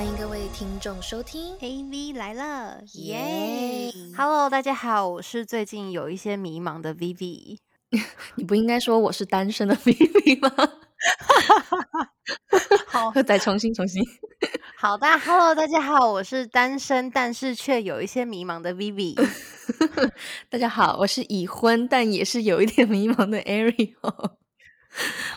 [0.00, 7.58] 欢迎各位听众收听 AV 来了，耶！Hello，大家好，我是最近有一些迷茫的 Vivi。
[8.36, 10.50] 你不应该说我是单身的 Vivi 吗？
[12.86, 14.02] 好， 再重新重新。
[14.78, 19.14] 好的，Hello，大家好，我是单身但是却有一些迷茫的 Vivi。
[20.48, 24.30] 大家好，我是已婚但也是有一点迷茫的 Ariel。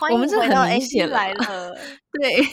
[0.00, 1.76] 欢迎回到 AV 来了，
[2.12, 2.48] 对。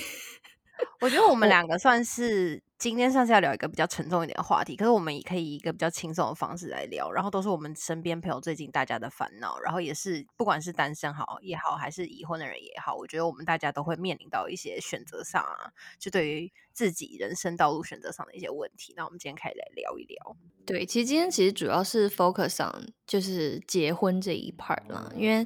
[0.99, 18.93] 我觉得我们两个算是今天算是要聊一个比较沉重一点的话题，可是我们也可以以一个比较轻松的方式来聊，然后都是我们身边朋友最近大家的烦恼，然后也是不管是单身好也好，还是已婚的人也好，我觉得我们大家都会面临到一些选择上啊，就对于自己人生道路选择上的一些问题。
[18.95, 20.35] 那我们今天可以来聊一聊。
[20.65, 25.45] 对，其实今天其实主要是 focus on 就是结婚这一 part 啦，因为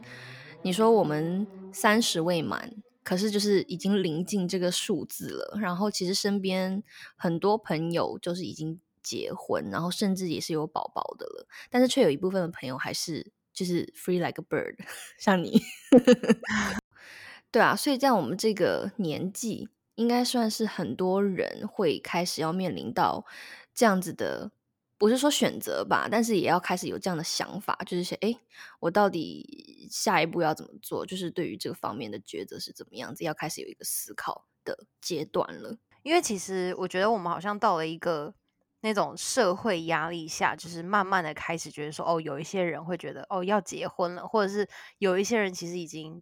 [0.63, 2.71] 你说我们三十未满。
[3.05, 6.83] 可是就是已经临近这个数字了，然后其实身边
[7.15, 14.75] 很多朋友就是已经结婚，然后甚至也是有宝宝的了，但是却有一部分的朋友还是就是 free like a bird，
[15.17, 15.61] 像你，
[17.51, 23.25] 对啊，所以在我们这个年纪，应该算是很多人会开始要面临到
[23.73, 24.51] 这样子的。
[24.97, 28.33] 不是说选择吧，但是也要开始有这样的想法，就是说，哎，
[28.79, 31.05] 我到底下一步要怎么做？
[31.05, 35.77] 就是对于这个方面的抉择是怎么样子，要开始有一个思考的阶段了。
[36.03, 38.33] 因为其实我觉得我们好像到了一个
[38.81, 46.21] 那种社会压力下，就是慢慢的开始觉得说，哦，有一些人会觉得，哦，要结婚了，或者是有一些人其实已经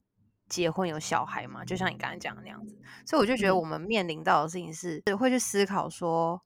[0.49, 2.75] 结婚有小孩嘛，就像你刚才讲的那样子。
[3.05, 6.41] 所以我就觉得我们面临到的事情是，会去思考说。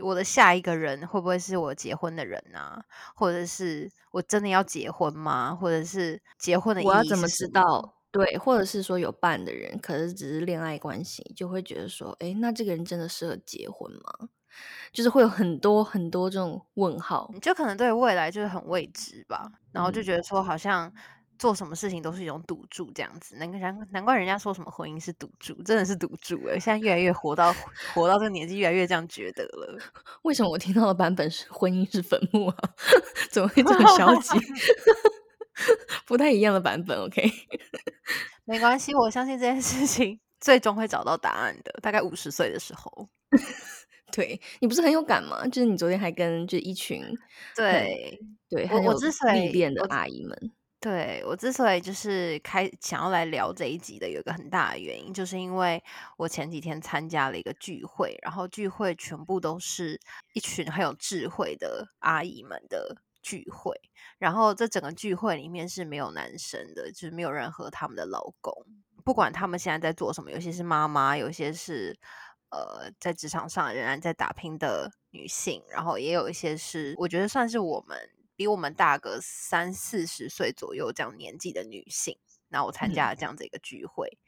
[0.00, 2.82] 我的下一个人会不会是我结婚的人呢？
[3.14, 5.54] 或者是我真的要结婚吗？
[5.54, 6.82] 或者是结婚的？
[6.82, 7.94] 我要怎么知道？
[8.10, 14.28] 对，或者是说有伴的人，可是只是恋爱关系，就会觉得说，哎，那这个人真的适合结婚吗？
[14.92, 19.50] 就是会有很多很多这种问号，你就可能对未来就是很未知吧。
[19.72, 20.92] 然后就觉得说，好像。
[21.38, 26.58] 做什么事情都是一种赌注，这样子，难难难怪人家说什么婚姻是赌注，真的是赌注哎！
[26.58, 27.54] 现在越来越活到
[27.92, 29.78] 活到这个年纪，越来越这样觉得了。
[30.22, 32.56] 为什么我听到的版本是婚姻是坟墓啊？
[33.30, 34.38] 怎么会这么消极？
[36.06, 37.30] 不太一样的版本，OK？
[38.44, 41.72] 没关系，我相信这件事情最终会找到答案的。
[41.80, 43.08] 大概五十岁的时候，
[44.12, 45.46] 对你不是很有感吗？
[45.46, 47.02] 就是你昨天还跟就一群
[47.54, 48.18] 对
[48.48, 48.92] 对很有
[49.32, 50.52] 历练的阿姨们。
[50.84, 55.82] 对我之所以就是开想要来聊这一集的，有一个很大的原因，就是因为
[56.18, 59.98] 我前几天参加了一个聚会，然后聚会全部都是
[60.34, 63.74] 一群很有智慧的阿姨们的聚会，
[64.18, 68.52] 然后这整个聚会里面是没有男生的，就是没有任何他们的老公，
[69.02, 71.98] 不管他们现在在做什么，有些是妈妈，有些是
[72.50, 77.96] 呃在职场上仍然在打拼的女性，然后也有一些是我觉得算是我们。
[78.36, 82.18] 比我们大个三四十岁左右这样年纪的女性，
[82.48, 84.18] 那我参加了这样子一个聚会，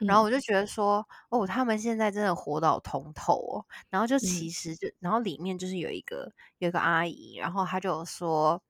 [0.00, 3.66] 然后我就觉得说，哦，他们现在真的活到通透哦。
[3.90, 8.62] 然后就其实就，然后里面就是有一个有一个阿姨，然后她就说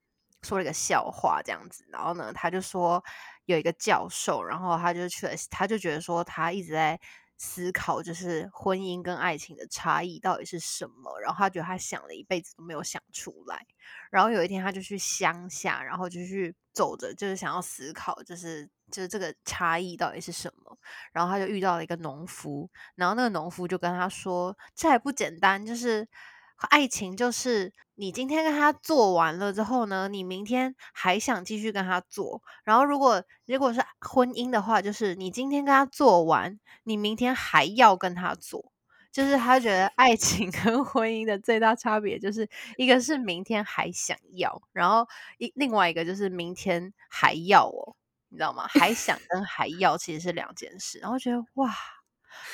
[0.43, 3.03] 说了一个笑话这样子，然后呢，她就说
[3.45, 7.01] 有一个教授，然后他就去了，他就觉得说他一直在。
[7.39, 13.67] 思考就是婚姻跟爱情的差异到底是什么，然后他觉得他想了一辈子都没有想出来，
[14.11, 20.79] 然后有一天他就去乡下，然后就去走着，就是想要思考，就是就是这个差异到底是什么，
[21.13, 26.09] 然后他就遇到了一个农夫，然后那个农夫就跟他说，这还不简单，就是。
[26.56, 32.43] 爱情就是你今天跟他做完了之后呢，你明天还想继续跟他做。
[32.65, 38.72] 然后如果如果是婚姻的话，就是你今天跟他做完，你明天还要跟他做。
[39.12, 42.47] 就是他觉得爱情 跟婚姻的最大差别，就是
[42.77, 47.97] 一个是明天还想要，然后一另外一个就是明天还要哦，
[48.28, 48.67] 你知道吗？
[48.69, 50.99] 还想跟还要其实是两件事。
[50.99, 51.95] 然后觉得哇。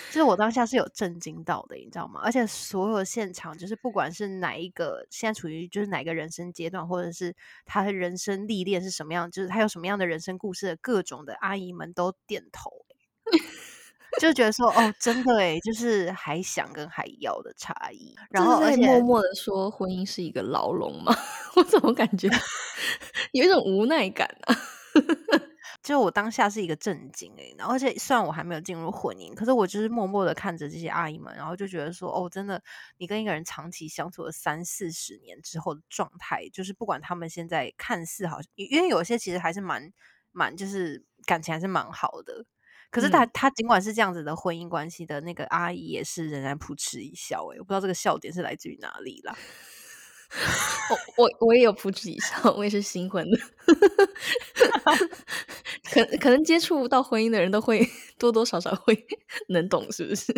[0.08, 2.20] 就是我当下是有震惊到的，你知道吗？
[2.22, 7.34] 而且所有现场，就是不管是哪一个现在处于就是哪个人生阶段，或者是
[7.64, 12.70] 他的人生历练是什么样，就是他有什么样的人生故事的各种的阿姨们都点头，
[14.20, 18.14] 就觉得说哦，真的哎，就是还想跟还要的差异。
[18.30, 21.16] 然后而且默默的说婚姻是一个牢笼嘛，
[21.56, 22.28] 我怎么感觉
[23.32, 24.54] 有一种无奈感啊？
[25.82, 32.62] 就我当下是一个震惊诶，然后而且虽然我还没有进入婚姻，可是我就是默默的看着这些阿姨们，然后就觉得说，哦，真的，
[32.98, 39.92] 你跟一个人长期相处了三四十年之后的状态，就是不管他们现在看似好像，因为有些其实还是蛮
[40.30, 42.44] 蛮，就是感情还是蛮好的，
[42.90, 47.48] 可是他他尽管是这样子的婚姻关系的那个阿姨，也是仍然扑哧一笑。
[47.52, 49.36] 哎，我不知道这个笑点是来自于哪里啦。
[51.16, 53.38] 我我我也有扑哧一笑， 我也是新婚的，
[55.92, 57.86] 可可能接触到婚姻的人都会
[58.18, 59.06] 多多少少会
[59.48, 60.32] 能懂，是不是？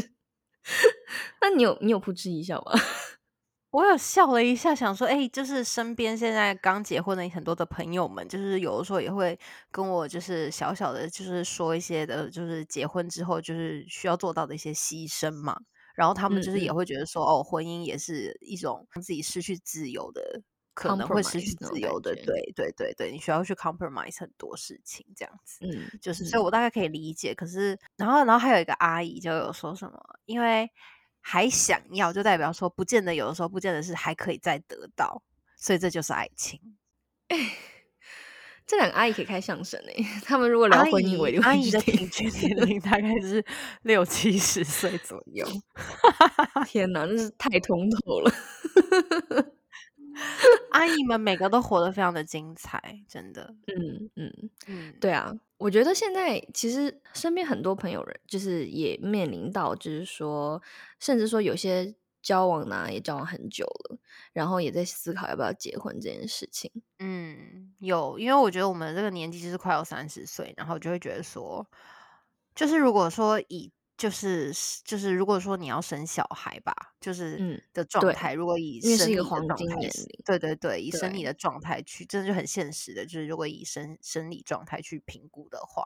[1.40, 2.72] 那你有你有扑哧一笑吗？
[3.70, 9.36] 我有笑了一下，想说，哎，就是身边现在刚结婚的很多的朋友们，就是有的时候也会
[9.72, 15.56] 跟我，就是小小的，就是说一些的，就是结婚之后就是需要做到的一些牺牲嘛。
[15.94, 20.42] 然后他们就是也会觉得说，哦，婚姻也是一种自己失去自由的，
[20.74, 27.34] 可能会失去自由的，对对对对，你需要去 compromise 很多事情，这样子，嗯，就是，所以我大概可以理解。
[27.34, 30.70] 可是，然后，然后还有一个阿姨就有说什么，因为。
[31.26, 35.22] 还想要，就代表说，不见得有的时候，不见得是还可以再得到，
[35.56, 36.60] 所以这就是爱情。
[38.64, 43.44] 哎，这两个阿姨可以开相声哎， 他们如果聊婚姻，我阿姨的平均年龄大概是
[43.82, 45.46] 六七十岁左右。
[46.66, 48.32] 天哪，真是太通透了。
[50.70, 53.54] 阿姨们每个都活得非常的精彩，真的。
[53.66, 60.62] 嗯嗯嗯，对啊，我觉得现在其实身边很多朋友人，就是也面临到，就是说，
[61.00, 61.92] 甚至说有些
[62.24, 63.98] 交往呢也交往很久了，
[64.32, 66.72] 然后也在思考要不要结婚这件事情。
[66.98, 71.64] 嗯，有，因为我觉得我们这个年纪就是快要三十岁，然后就会觉得说，
[72.54, 74.52] 就是如果说以就是
[74.84, 79.76] 就是，如果说你要生小孩吧，就是嗯的状态，如果以生理的状态，
[80.24, 81.32] 对对对，以生理的。
[81.34, 85.84] 状态去，真的就很现实的，就是如果以生生理状态去评估的话，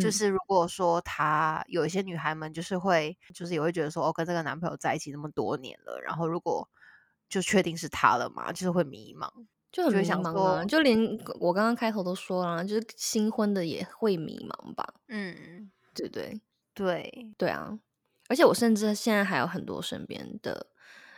[0.00, 6.66] 就是如果说他有一些女孩们，就是会就是也会觉得说，哦，跟这个男朋友在一起那么多年了，然后如果
[7.28, 9.28] 就确定是他了嘛，就是会迷茫，
[9.72, 10.98] 就很迷茫啊，就连
[11.40, 16.40] 我刚刚开头都说了，就是新婚的也会迷茫吧，嗯，对对。
[16.76, 17.78] 对对啊，
[18.28, 20.66] 而且我甚至现在还有很多身边的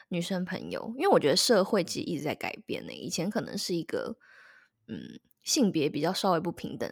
[0.09, 2.93] 女生朋友，因为我觉得社会其实一直在改变呢。
[2.93, 4.17] 以前可能是一个
[4.87, 6.89] 嗯性别比较稍微不平等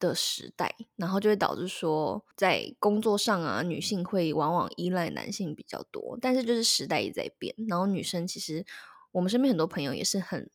[0.00, 6.18] 的时代，然后就会导致说在工作上啊，女性会往往依赖男性比较多。
[6.20, 8.66] 但是就是时代也在变，然后女生其实
[9.12, 10.50] 我们身边很多朋友也是很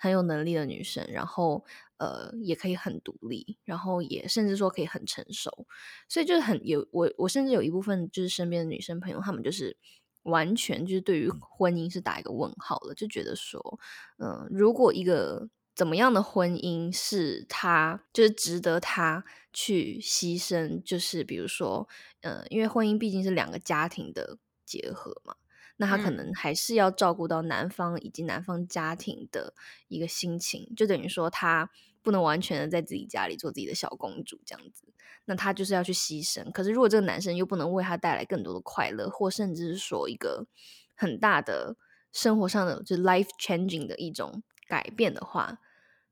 [0.00, 1.64] 很有能力的女生，然后。
[2.00, 5.66] 呃，也可以很独立，然后也甚至说可以很成熟，
[6.08, 9.76] 所以就是很有我，我甚至有一部分就是身边的女生朋友，她们就是
[10.22, 13.78] 完全就是对于婚姻是打一个问号了，就觉得说，
[14.16, 21.86] 嗯，如果一个怎么样的婚姻是她就是值得她去牺牲，就是比如说，
[22.22, 25.36] 呃，因为婚姻毕竟是两个家庭的结合嘛。
[25.80, 29.54] 那他可能还是要照顾到男方以及男方家庭的
[29.88, 31.70] 一个心情，就等于说他
[32.02, 34.84] 不能完全的在自己家里做自己的小公主这样子。
[35.24, 36.52] 那他就是要去牺牲。
[36.52, 40.46] 可是如果这个男生又不能为他带来更多的快乐，或甚至是说一个
[40.94, 41.76] 很大的
[42.12, 45.60] 生活上的就 life changing 的一种改变的话，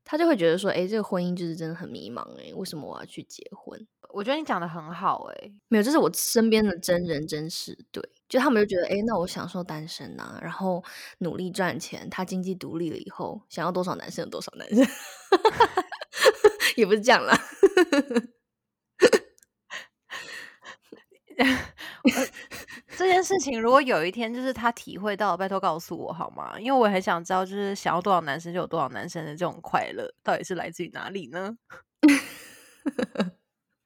[0.03, 3.87] 他就会觉得说，哎，这个婚姻就是真的很迷茫，哎，为什么我要去结婚？
[4.09, 10.83] 我觉得你讲的很好，哎，没有，这是我身边的真人真事，对，就他们就觉得，哎，那我享受单身呐，然后
[11.19, 14.85] 努力赚钱，他经济独立了以后，想要多少男生有多少男生，
[16.75, 17.37] 也不是这样啦。
[22.97, 26.59] 这件事情如果有一天就是他体会到，拜托告诉我好吗？
[26.59, 31.57] 因为我很想知道，就是想要多少男生就有多少男生的这种快乐，到底是来自于哪里呢？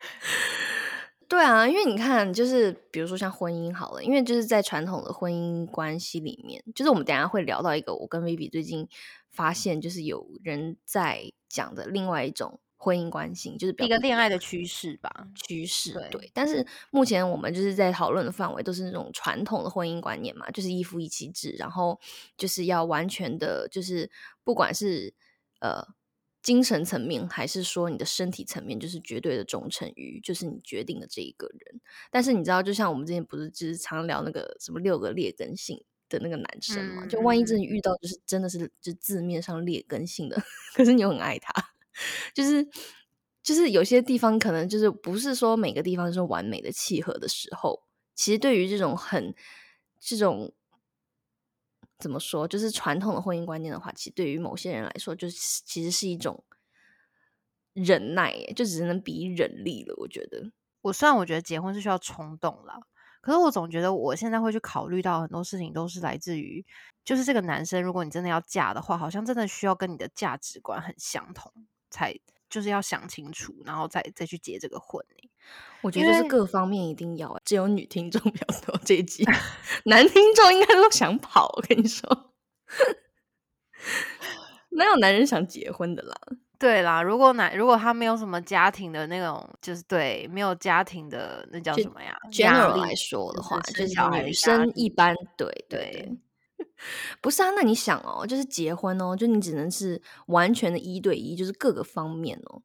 [1.29, 8.87] 对啊，因为你看，就是比如说像婚姻好了，因为就是在传统的婚姻关系里面，就是我们等下会聊到一个我跟 Vivi 最近
[9.31, 16.29] 发现，就是有人在讲的另外一种婚姻关系，就是一个恋爱的趋势吧，趋势对。
[16.35, 21.99] 但是目前我们就是在讨论的范围都是那种传统的婚姻观念嘛，就是一夫一妻制，然后
[22.37, 24.11] 就是要完全的，就是
[24.43, 25.15] 不管是
[25.61, 25.87] 呃。
[26.43, 31.81] 精神层面，还是说你的身体层面，就是绝对的忠诚于，就是你决定的这一个人。
[32.11, 37.05] 但是你知道，就像我们之前不是就是常聊那个什么六个劣根性的那个男生嘛？
[37.07, 40.35] 就万一真的遇到，就是真的是就字面上劣根性的，
[40.75, 41.53] 可是你又很爱他，
[42.33, 42.67] 就是
[43.41, 47.83] 就是有些地方可能就是不是说每个地方是完美的契合的时候，
[48.13, 49.33] 其实对于这种很
[49.99, 50.53] 这种。
[52.03, 52.45] 怎么说？
[52.45, 56.43] 就是传统的婚姻观念的话，其实对于某些人来说，就是其实是一种
[57.71, 59.95] 忍耐，就只能比忍力了。
[59.97, 62.77] 我觉得，我虽然我觉得结婚是需要冲动啦，
[63.21, 66.65] 可是我总觉得我现在会去考虑到很多事情，都是来自于，
[67.05, 71.51] 就是这个男生，如果你真的要嫁的话，好像真的需要跟你的价值观很相同，
[71.89, 72.13] 才
[72.49, 75.03] 就是要想清楚，然后再再去结这个婚
[75.81, 79.25] 我觉得是各方面一定要，只有女听众比较多这一集，
[79.85, 81.51] 男听众应该都想跑。
[81.57, 82.33] 我跟你说，
[84.69, 86.15] 哪有男人想结婚的啦？
[86.57, 96.17] 对啦，如果男如果他没有什么家庭的那种，就是对没有家庭的那叫什么呀？general 来说的话，就是女生一般对对。
[97.21, 102.61] 不是啊，那你想哦，就是结婚哦，就你只能是完全的一对一，就是各个方面哦。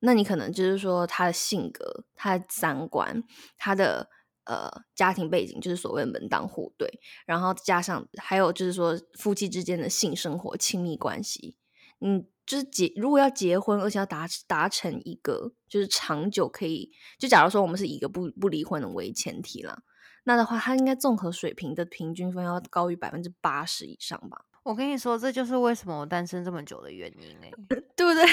[0.00, 3.22] 那你可能就是说他的性格、他的三观、
[3.56, 4.08] 他的
[4.44, 6.88] 呃家庭背景，就是所谓门当户对，
[7.26, 11.56] 然后加上还有就是说夫妻之间的性生活、亲密关系，
[12.00, 19.82] 嗯，就是结如果要结婚，而且要达达成一个就是长久可以，就假如说我们是以一个不不离婚的为前提啦。
[20.24, 24.44] 那的话，他应该综合水平的平均分要高于百分之八十以上吧？
[24.62, 27.50] 我跟你说，这就是为什么我单身这么久的原因哎，
[27.96, 28.24] 对不对？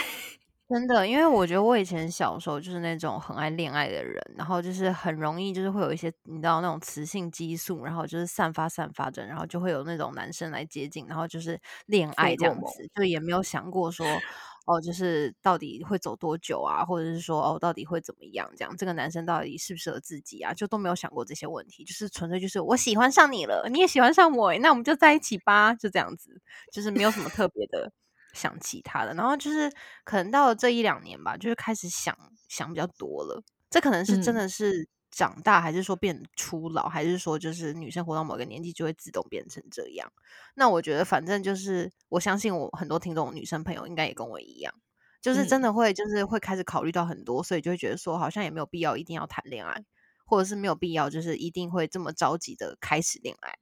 [0.70, 14.22] 真的，因为我觉得我以前小时候就是那种很爱恋爱的人，然后就是很容易就是会有一些你知道那种雌性激素，然后就是散发散发着，然后就会有那种男生来接近，然后就是恋爱这样子，就也没有想过说。
[14.68, 16.84] 哦，就是到底会走多久啊？
[16.84, 18.52] 或者是说，哦，到底会怎么样？
[18.58, 20.54] 这样这个男生到底适不适合自己啊？
[20.54, 27.90] 就都没有想过这些问题，就是纯粹就是我喜欢上你了，你也喜欢上我，那我们就在一起吧，就这样子，就是没有什么特别的
[28.38, 29.14] 想其他的。
[29.16, 29.70] 然后就是
[30.04, 32.16] 可能到了这一两年吧，就是开始想
[32.48, 33.44] 想比较多了。
[33.70, 34.88] 这可能是真的是。
[35.10, 40.12] 长大还是说变初老，还是说就是女生活到某个年纪就会自动变成这样？
[40.54, 44.72] 那我觉得反正就是我相信我很多听众女生朋友应该也跟我一样，
[45.20, 49.84] 就是真的会就是会开始考虑到很多，所以就会觉得说好像也没有必要一定要谈恋爱，
[50.24, 53.58] 或者是没有必要就是一定会这么着急的开始恋爱。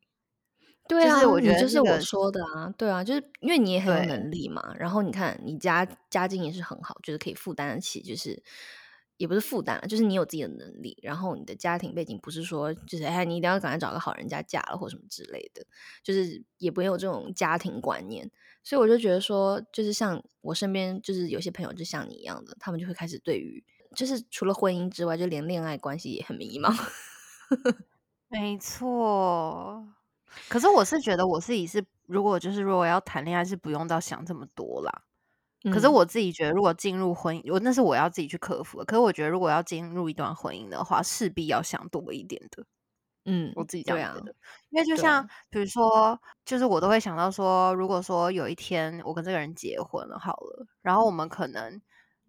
[0.88, 8.44] 对啊，我觉得就是我说的啊，对啊，就是因为你也很有能力嘛，然后你看你家家境也是很好，就是可以负担得起，就是。
[9.18, 15.66] 也不是负担了，就是你有自己的能力，然后你的家庭背景不是说就是哎，你一定要赶快找个好人家嫁了或什么之类的，
[16.04, 18.30] 就是也不有这种家庭观念，
[18.62, 23.64] 所以我就觉得说，就是像我身边就是有些朋友就像你一样的，他们就会开始对于
[23.96, 26.78] 就是除了婚姻之外，就连恋爱关系也很迷茫。
[28.28, 29.88] 没错，
[30.50, 35.02] 可是我是觉得我自己是，如果就是如果要谈恋爱，是不用到想这么多啦。
[35.72, 38.86] 可是我自己觉得，如果进入婚姻，我那是我要自己去克服的。
[38.86, 42.64] 可是我觉得，如果要进入一段婚姻的话，势必要想多一点的。
[43.26, 44.36] 嗯，我自己这样觉得。
[44.70, 51.82] 因为就像比如说，就是我都会想到说，如果说有一天我跟这个人结婚了，好了，然后我们可能。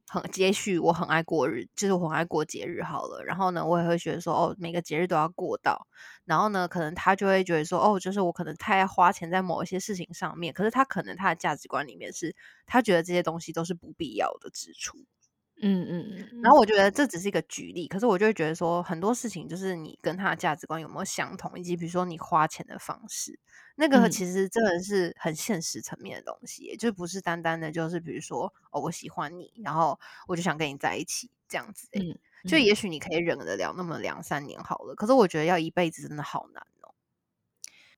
[0.09, 3.25] 很，也许我很爱过日，就是我很爱过节日好了。
[3.25, 5.89] 然后呢，我也会觉得说，哦，每个节日都要过到。
[6.27, 10.53] 然后呢，可能他就会觉得说，哦，就是我可能太爱花钱在某一些事情上面。
[10.53, 12.35] 可是他可能他的价值观里面是，
[12.67, 14.99] 他觉得这些东西都是不必要的支出。
[15.63, 16.43] 嗯嗯嗯。
[16.43, 23.39] 然后我觉得这只是一个举例，可是我就会觉得说，很多事情就是你跟他的价值观有没有相同，以及比如说你花钱的方式。
[23.79, 31.89] 那个其实真的是很现实层面的东西，就不是单单的，就是比如说哦，我喜欢你，然后我就想跟你在一起这样子。
[31.93, 36.95] 嗯，就也许你可以忍得了那么两三年好了，可是我觉得要一辈子真的好难哦。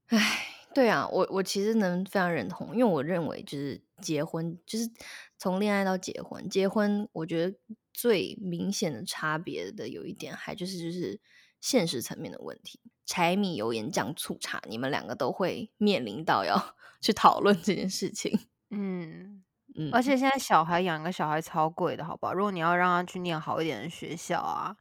[0.06, 4.90] 唉，对啊，我我其实能非常认同，因为我认为就是结婚，就是
[5.36, 7.56] 从恋爱到结婚，结婚我觉得
[7.92, 11.20] 最明显的差别的有一点，还就是就是
[11.60, 12.80] 现实层面的问题。
[13.04, 18.38] 柴米油盐酱醋茶，你们两个都会面临到要 去讨论这件事情。
[18.70, 19.42] 嗯
[19.78, 22.34] 嗯，而且现在小孩养一个小孩超贵的，好不好？
[22.34, 24.74] 如果你要让他去念好一点的学校啊，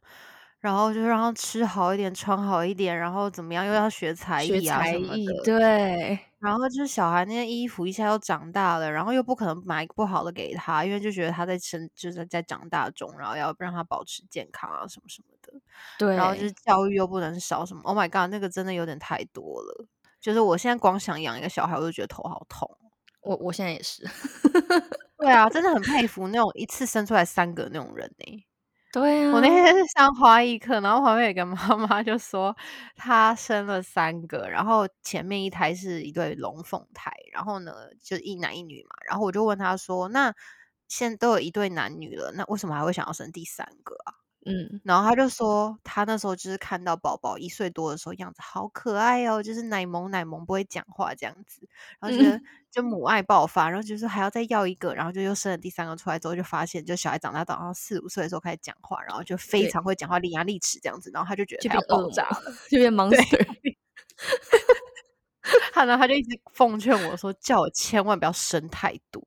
[0.60, 6.18] 然后就让他吃好一点、穿好一点，然后怎么样，又要学才艺啊什么的，对。
[6.40, 15.52] 然后就是小孩那些衣服一下又长大了，然后又不可能买不好的给他，因为就觉得他在生就是在长大中，然后要让他保持健康啊什么什么的。
[15.98, 17.82] 对，然后就是教育又不能少什么。
[17.84, 19.86] Oh my god，那个真的有点太多了。
[20.20, 22.68] 就是我现在光想养一个小孩，我就觉得头好痛。
[23.20, 24.02] 我我现在也是。
[25.18, 28.44] 对啊，真的很佩服那种一次生出来三个那种人呢。
[28.92, 32.56] 对啊，我那天是上花艺课，然后旁边有个妈妈就说，
[32.96, 37.72] 她生了三个，然后前面一胎是一对龙凤胎，然后呢
[38.02, 40.32] 就一男一女嘛，然后我就问她说，那
[40.86, 44.14] 现在都有一对男女了，那为什么还会想要生第三个啊？
[44.48, 51.68] 嗯，然后他就说，他那时候就是看到宝宝一岁多的时候样子好可爱哦，就是奶萌奶萌，不会讲话这样子，
[52.00, 52.40] 然后觉得
[52.70, 62.92] 就母爱爆发，然后就是还要再要一个，然后就又生了第三个出来之后，就发现就小孩长大到四五岁的时候开始讲话，然后就非常会讲话，伶牙俐齿这样子，然后他就觉得他要爆炸了，就变。
[62.92, 63.46] monster。
[65.72, 69.22] 他呢，他就一直奉劝我说，叫我千万不要生太多。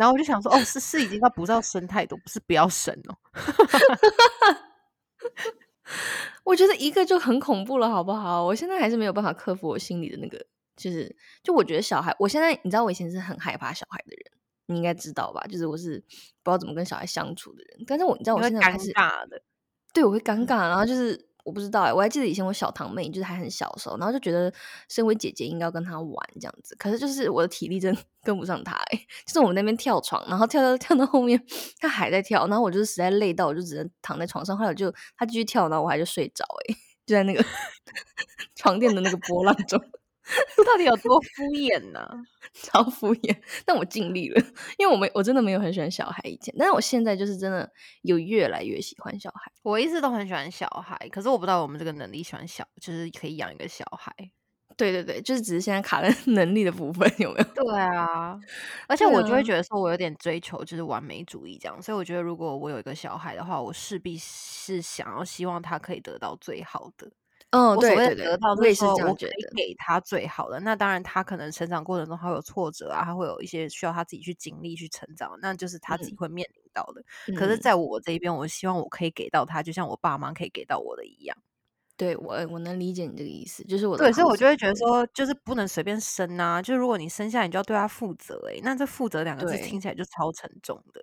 [0.00, 3.14] 然后我就想说，哦，是是已经要不要生太多，不是不要生哦。
[6.42, 8.42] 我觉得一个就很恐怖了，好不好？
[8.42, 10.42] 我现在还是没有办法克服我心里的那个，
[10.74, 14.24] 就是就我觉得小孩，我现在你知道我以前是很害怕小孩的人，
[14.66, 15.42] 你应该知道吧？
[15.50, 16.02] 就是我是
[16.42, 19.42] 不知道怎么跟小孩相处的人，但是我你知道我现在尴开始尬的，
[19.92, 24.52] 对我会尴尬，然后就是我不知道哎、我还记得以前我小堂妹就是还很小的时候，然后就觉得
[24.88, 31.40] 身为姐姐应该要跟她玩这样子，可是就是我的体力真 跟不上她哎、就是我们那边跳床，然后跳跳跳到后面，
[31.78, 37.44] 她还在跳，然后我就是实在累到我就只能躺在床上，后来我就她继续跳，然后我还就睡着哎、就在那个
[38.56, 39.80] 床垫的那个波浪中。
[40.66, 42.00] 到底有多敷衍呢、
[42.54, 44.42] 超敷衍，但我尽力了，
[44.78, 47.70] 因为我没我真的没有很喜欢小孩以前，但是我现在就是真的
[48.02, 49.50] 有越来越喜欢小孩。
[49.62, 54.12] 我一直都很喜欢小孩，可是我不知道我们这个能力喜欢小，就是可以养一个小孩。
[54.76, 57.44] 对对对，就是只是现在卡在 能力的部分有没有？
[57.54, 58.38] 对啊，
[58.88, 67.10] 而且我就会啊觉得说，我有点追求就是完美主义这样，所以我觉得如果我有一个小孩的话，我势必是想要希望他可以得到最好的。
[67.52, 69.32] 哦，我所谓对对对，的得到，就是我也是这样觉得。
[69.56, 70.60] 给他最好的。
[70.60, 77.02] 那当然，他可能成长过程中他会有挫折啊，他会有一些需要他自己去经历、去成长，那就是他自己会面临到的。
[77.34, 81.36] 可是，嗯在我这一边，我希望我可以给到他，就像我爸妈可以给到我的一样。
[81.96, 86.62] 对我我能理解你这个意思，就是我的对，所以我就会觉得说，就是不能随便生啊。
[86.62, 88.60] 就是如果你生下来，你就要对他负责、欸。
[88.62, 91.02] 那这负责两个字听起来就超沉重的。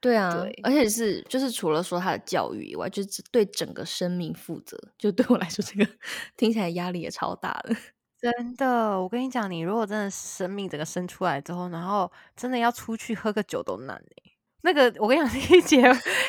[0.00, 4.78] 对啊，对而且是就是除了说他的教育以外，就是对整个生命负责。
[4.98, 5.90] 就对我来说，这个
[6.36, 7.74] 听起来压力也超大的。
[8.20, 15.82] 真的，我跟你讲，你如果真的生命整个生出来之后，然后真的要出去喝个酒都难哎、那个，我跟你讲，一姐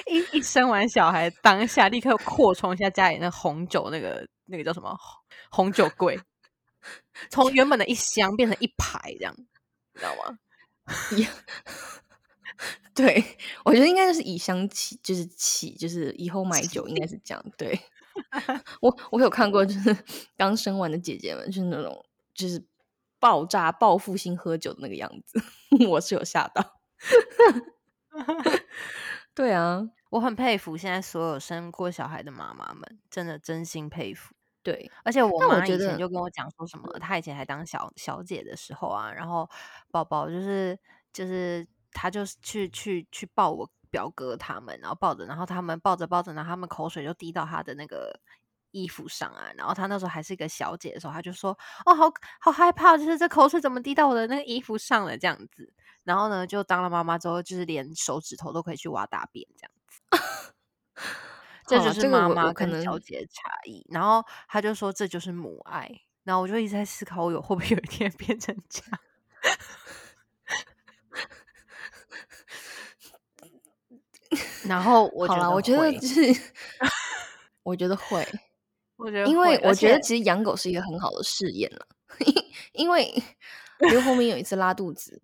[0.05, 4.95] 一一生完小孩，当下立刻扩充一下家里那红酒那个那个叫什么
[5.49, 6.19] 红酒柜，
[7.29, 10.37] 从原本的一箱变成一排这样，你知道吗？
[12.57, 13.23] 也 对，
[13.63, 17.43] 我觉得应该就是以香起，就是起，就是以后买酒应该是这样。
[17.57, 17.79] 对，
[18.81, 19.95] 我我有看过，就是
[20.35, 22.65] 刚生完的姐姐们，就是那种就是
[23.19, 25.39] 爆炸报复性喝酒的那个样子，
[25.87, 26.79] 我是有吓到。
[29.35, 34.33] 对啊，我很佩服现在所有生过小孩的妈妈们，真的真心佩服。
[34.63, 39.47] 对，而且我妈以前就跟我讲说什么，她以前还当小小姐的时候啊，然后
[39.91, 40.77] 宝宝就是
[41.13, 41.65] 就是
[41.99, 48.19] 她就是去去去抱我表哥他们，然后抱着，然后他们抱着抱着，然后他们口水就滴到他的那个
[48.71, 55.73] 衣服上啊，然后她那时候还是一个小姐的时候，她就说哦，好好害怕，就是这口水怎么滴到我的那个衣服上了这样子。
[56.03, 60.01] 然后呢，就当了妈妈之后，就是连手指头都可以去挖大便这样子。
[61.67, 63.85] 这就是妈妈跟小姐的差异。
[63.89, 65.89] 然后他就说这就是母爱。
[66.23, 68.99] 然后我就一直在思考，我有会不会有一天变成这样？
[74.67, 76.21] 然后我觉得我觉得就是，
[77.63, 78.27] 我觉得会，
[78.97, 81.87] 我觉得因为我觉得其实养狗是一个很好的试验了，
[82.73, 83.13] 因为
[83.91, 85.21] 刘后面有一次拉肚子，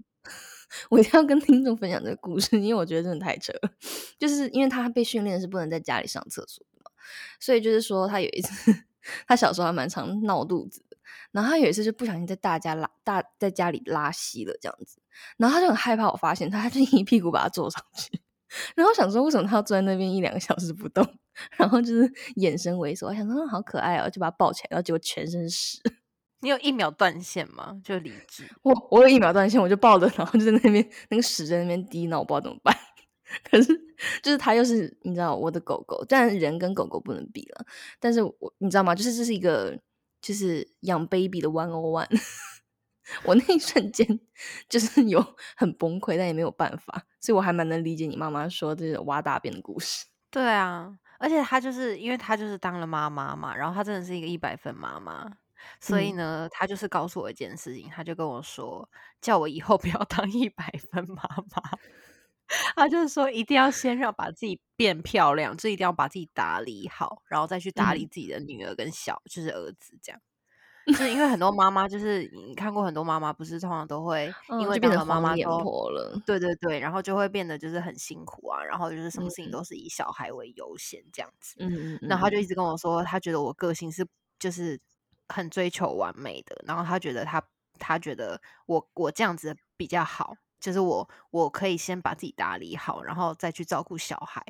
[0.89, 3.71] 我一定要跟听众分享这个故事，因为我觉得真的太扯了。
[4.19, 6.91] 就是因为他被训练是不能在家里上厕所的嘛，
[7.39, 8.83] 所以就是说他有一次，
[9.27, 10.97] 他小时候还蛮常闹肚子的，
[11.31, 15.01] 然后他有一次就不小心在大家拉大在家里拉稀了这样子，
[15.37, 18.21] 然后他就很害怕我发现他，他就一屁股把他坐上去。
[18.75, 21.05] 然后想说，为什么他要坐在那边一两个小时不动？
[21.57, 25.79] 然后就是眼神猥琐，我想说嗯好可爱哦，就把他抱起来，然后结果全身是屎。
[26.41, 27.79] 你有一秒断线吗？
[27.83, 28.43] 就理智。
[28.61, 32.75] 我我有一秒断线，我就抱着，然后就在那边那个屎在那边滴，那我不知道怎么办。
[33.49, 33.73] 可是
[34.21, 37.65] 就是它又是你知道我的狗狗，但人跟狗狗不能比了。
[37.99, 38.93] 但是我你知道吗？
[38.93, 39.79] 就是这是一个
[40.21, 42.07] 就是养 baby 的 one o one。
[43.25, 44.07] 我那一瞬间
[44.69, 45.23] 就是有
[45.55, 50.05] 很崩溃，但也没有办法，所以我还蛮能理解你妈妈说这个挖大便的故事。
[50.31, 55.31] 对啊，而且她就是因为她就是当了妈妈嘛，然后她真的是一个一百分妈妈，
[55.79, 58.89] 所以嗯呢，她就是告诉我一件事情，她就跟我说，
[59.21, 61.77] 叫我以后不要当一百分妈妈。
[62.75, 70.19] 她就是说，一定要先让把自己变漂亮，就一定要把自己打理好，然后再去打理嗯自己的女儿跟小，就是儿子这样。
[70.85, 76.19] 就是因为很多妈妈，就是你看过很多妈妈，不是通常都会 因为，变成妈脸妈之后，婆了。
[76.25, 81.55] 对对对，然后就会变得就是很辛苦啊，然后就是什么事情嗯都是以小孩为优先这样子。
[81.59, 84.05] 嗯嗯然后他就一嗯直跟我说，他觉得我个性是
[84.39, 84.79] 就是
[85.29, 87.41] 很追求完美的，然后他觉得他
[87.79, 94.43] 他觉得我我这样子比较好，就是我我可以先把自己打理好，然后再去照顾小孩。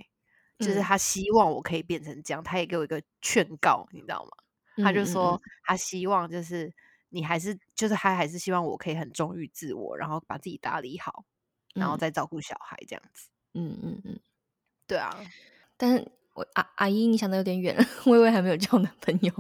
[0.60, 4.32] 就是嗯他希望我可以变成这样，他也给我一个劝告，你知道吗？
[4.77, 6.73] 他就说嗯他希望就是
[7.09, 11.25] 你还是就是他还是希望我可以很忠于自我，然后把自己打理好。
[11.73, 13.29] 然后再照顾小孩这样子。
[13.55, 14.19] 嗯嗯嗯，
[14.86, 15.09] 对啊。
[15.75, 19.33] 但是我阿阿姨，你想的有点远， 微微还没有交男朋友，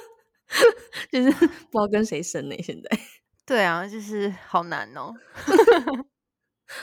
[1.10, 1.30] 就是
[1.72, 2.56] 不知道跟谁生呢？
[2.62, 2.90] 现在。
[3.46, 5.14] 对啊，就是好难哦。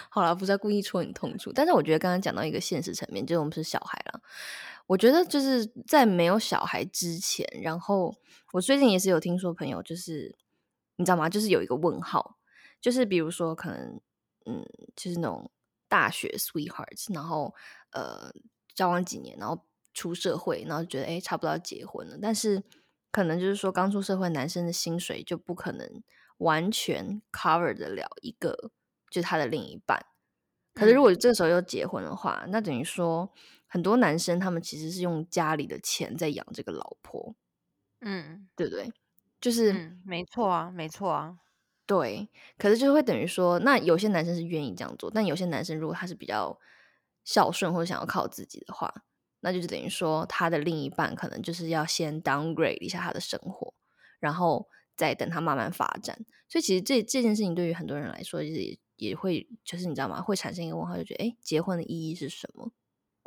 [0.10, 4.22] 好了，不是故意戳你痛处，但是我觉得刚刚讲到一个现实层面，就是我们是小孩了。
[4.88, 8.16] 我觉得就是在没有小孩之前，然后
[8.54, 10.36] 我最近也是有听说朋友，就是
[10.96, 11.30] 你知道吗？
[11.30, 12.40] 就是有一个问号，
[12.82, 14.02] 就是比如说可能
[14.46, 15.52] 嗯，就是那种
[15.88, 17.54] 大学 sweethearts，然后
[17.92, 18.32] 呃
[18.74, 22.64] 交往几年，然后出社会，然后觉得哎差不多要结婚了，但是
[23.12, 26.02] 可能就是说刚出社会，男生的薪水就不可能
[26.38, 28.72] 完全 cover 得了一个。
[29.10, 30.06] 就是他的另一半，
[30.74, 33.32] 可是如果这时候又结婚的话，那等于说
[33.68, 37.36] 很多男生他们其实是用家里的钱在养这个老婆，
[38.02, 38.92] 嗯，对不对？
[39.40, 41.38] 就是没错啊，没错啊，
[41.86, 42.30] 对。
[42.58, 46.58] 可是就会等于说，那有些男生是愿意这样做，但有些男生如果他是比较
[47.24, 49.04] 孝顺或者想要靠自己的话，
[49.42, 53.74] 那就是等于说他的另一半可能就是要先 downgrade 一下他的生活，
[54.20, 56.26] 然后再等他慢慢发展。
[56.48, 58.80] 所以其实这这件事情对于很多人来说，就是。
[58.98, 60.20] 也会就是你知道吗？
[60.20, 62.72] 会产生一个问号，就觉得哎，结婚的意义是什么？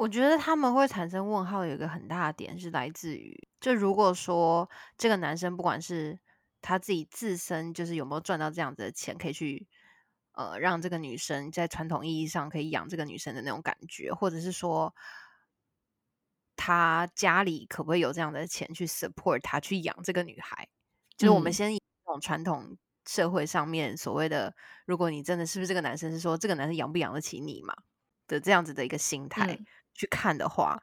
[0.00, 6.18] 我觉得他们会产生问号，有一个很大的点是来自于，就如果说这个男生不管是
[6.62, 9.68] 他自己自身，就是有没有赚到这样子的钱，可以去
[10.32, 14.94] 呃让这个女生在传统意义上可以养这个女生的那种感觉，或者是说
[16.56, 20.66] 他家里可不可以有这样的钱去 support 他去养这个女孩？
[21.18, 22.78] 就是我们先以这种传统。
[23.06, 27.74] 社会上面所谓的，如果你真的是不是这个男生，是说这个男生养不养得起你嘛
[28.28, 29.58] 的这样子的一个心态
[30.00, 30.82] 去看的话，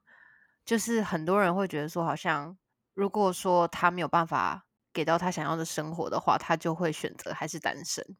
[0.63, 2.55] 就是很多人会觉得说，好像
[2.93, 8.15] 如果说他没有办法给到他想要的生活的话，他就会选择还是单身，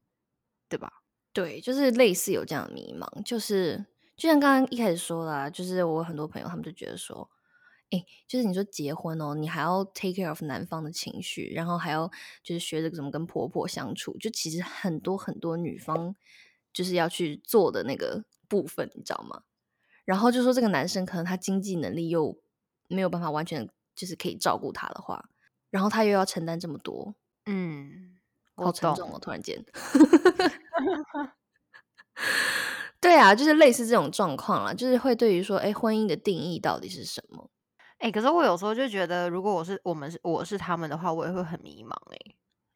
[0.68, 0.92] 对吧？
[1.32, 7.30] 对，就是类似有这样的迷茫，就是就像刚刚一开始说的，就是我很多朋友他们就觉得说。
[7.90, 12.12] 哎，就是你说结婚哦，你还要 take care of 男方的情绪，然后还要
[12.44, 16.14] 就是学着怎么跟婆婆相处，就其实很多很多女方
[16.74, 19.44] 就是要去做的那个部分，你知道吗？
[20.08, 22.40] 然后就说这个男生可能他经济能力又
[22.88, 25.28] 没有办法完全就是可以照顾他的话，
[25.70, 27.14] 然后他又要承担这么多，
[27.46, 28.16] 嗯，
[28.56, 29.62] 好沉重哦，突然间，
[33.02, 37.50] 对啊，就是类似这种状况啦，就是会对于说，哎，婚姻的定义到底是什么？
[37.98, 41.92] 哎，可是我有时候就觉得，如果我是我们是我是他们的话，我也会很迷茫。
[42.14, 42.18] 哎，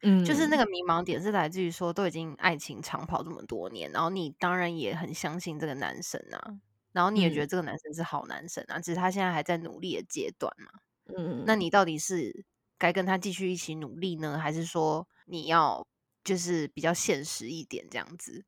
[0.02, 6.58] 嗯，就是那个迷茫点是来自于说，都已经爱情长跑这么多年，然后你当然也很相信这个男生啊，
[6.92, 10.70] 然后你也觉得这个男生是好男生啊，只是他现在还在努力的阶段嘛。
[11.16, 12.44] 嗯，那你到底是
[12.78, 15.86] 该跟他继续一起努力呢，还是说你要
[16.22, 18.44] 就是比较现实一点这样子？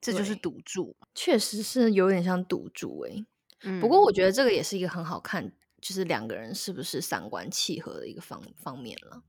[0.00, 3.24] 这就是赌注，确实是有点像赌注哎。
[3.62, 5.52] 嗯，不过我觉得这个也是一个很好看。
[5.80, 9.22] 就是两个人是不是三观契合的一个方方面了？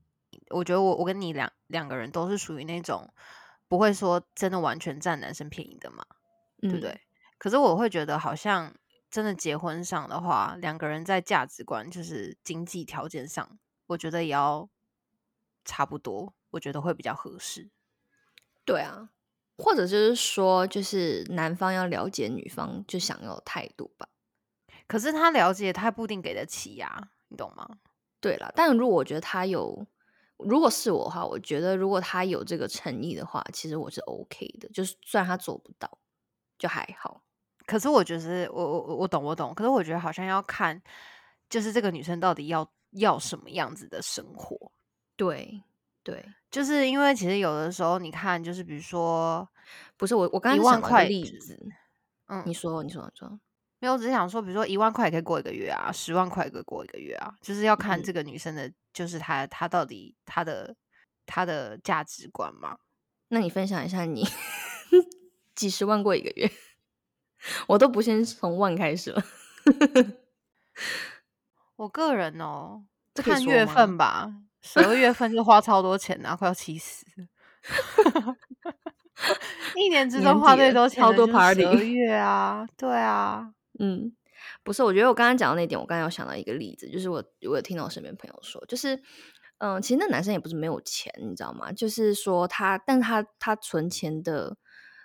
[0.48, 3.08] 我觉得我我跟你两两个人都是属于那种
[3.68, 6.04] 不会说真的完全占男生便宜的嘛，
[6.60, 7.00] 对不对？
[7.40, 8.74] 可是我会觉得好像
[9.10, 14.68] 真的结婚上的话，两个人在价值观就是经济条件上，我觉得也要
[15.64, 17.70] 差不多，我觉得会比较合适。
[18.66, 19.08] 对啊，
[19.56, 24.10] 或者就是说，就是男方要了解女方就想要的态度吧。
[24.86, 27.78] 可是他了解，他不一定给得起呀，你懂吗？
[28.20, 29.86] 对了，但如果我觉得他有，
[30.36, 34.68] 如果是我的话，我觉得如果他有这个诚意的话，其实我是 OK 的。
[34.68, 35.98] 就是虽然他做不到，
[36.58, 37.22] 就还好。
[37.70, 39.54] 可是我觉得，我我我懂，我懂。
[39.54, 40.82] 可是我觉得好像要看，
[41.48, 44.72] 就是这个女生到底要要什么样子的生活。
[45.14, 45.62] 对
[46.02, 49.48] 对，就是因为其实有的时候，你看，就是比如说，
[49.96, 51.56] 不是我我刚一万块例子，
[52.26, 53.38] 嗯，你说你说你说。
[53.78, 60.74] 没有，我只是想说，比如说一万块也可以过一个月啊，十万块也可以过一个月啊，就是要看这个女生的，就是她她到底她的
[61.24, 62.76] 她的价值观嘛。
[63.28, 64.26] 那你分享一下你
[65.54, 66.50] 几十万过一个月，
[67.66, 69.22] 我都不先从万开始了。
[71.76, 77.06] 我个人哦，看月份吧，十二月份就花超多钱啊，快要气死。
[79.76, 83.52] 一年之中花最多钱超多 party 月啊，对啊。
[83.78, 84.14] 嗯，
[84.62, 89.00] 不是，我觉得我刚刚讲的那点，我刚刚有想到一个例子，就是我我有听到我身边朋友说，就是，
[89.58, 91.72] 嗯，其实那男生也不是没有钱，你知道吗？
[91.72, 94.56] 就是说他，但他他存钱的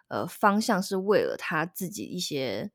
[0.07, 2.71] 呃方向是为了他自己一些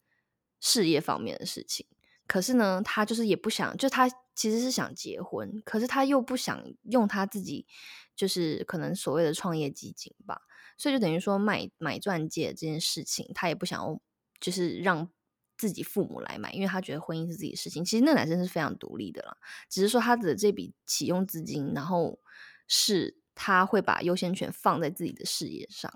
[0.60, 1.86] 事业方面的事情，
[2.26, 7.66] 可是呢，他就是也不想，就他其实是想结婚，可是他又不想用他自己，
[8.14, 10.42] 就是可能所谓的创业基金吧。
[10.76, 14.00] 所以就等于说买买钻戒这件事情，他也不想要，
[14.40, 15.10] 就是让
[15.58, 17.84] 自己父母来买，因为他觉得婚姻是自己的事情。
[17.84, 19.36] 其实那男生是非常独立的啦，
[19.68, 22.18] 只是说他的这笔启用资金，然后
[22.66, 25.92] 是他会把优先权放在自己的事业上。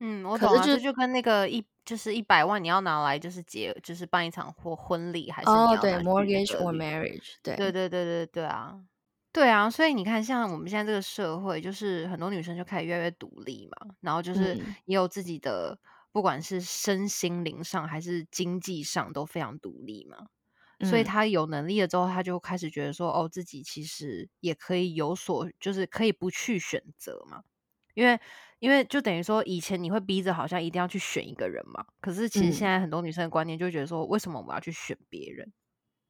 [0.00, 7.54] 嗯，我懂了，这就跟那个一就是一百万你要拿来就是结就是办一场或婚礼还是哦对 mortgage or marriage 对。
[7.56, 8.80] 对对对对对啊。
[9.32, 15.78] 对啊，所以你看像我们现在这个社会，就是很多女生就开始越来越独立嘛，然后就是也有自己的
[16.10, 20.26] 不管是身心灵上还是经济上都非常独立嘛，
[20.84, 27.44] 所以她有能力了之后，她就开始觉得说哦自己其实也可以有所就是可以不去选择嘛，
[28.00, 28.18] 因为。
[28.60, 35.50] 因为就等于说，以前你会逼着好像一定要去选一个人嘛，可是其实现在很多女生的观念就觉得说，为什么我们要去选别人？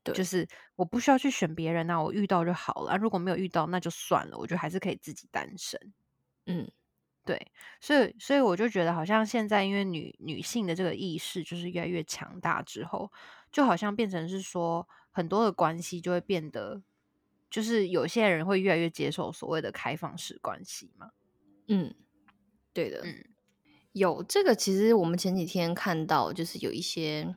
[0.02, 2.96] 对，就是我不需要去选别人那我遇到就好了。
[2.96, 4.36] 如果没有遇到，那就算了。
[4.36, 5.80] 我觉得还是可以自己单身。
[6.46, 6.68] 嗯，
[7.24, 7.40] 对，
[7.80, 13.12] 所以所以我就觉得，好像现在因为女女性的这个意识就是越来越强大之后，
[13.52, 16.82] 就好像变成是说，很多的关系就会变得，
[17.48, 21.12] 就是有些人会越来越接受所谓的开放式关系嘛。
[21.70, 21.94] 嗯。
[22.72, 23.24] 对的，嗯，
[23.92, 27.34] 有这个，其实我们前几天看到，就是有一些，